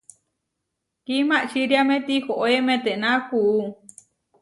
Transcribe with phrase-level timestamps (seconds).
[1.05, 3.57] Kimačiriáme tihoé metená kuú.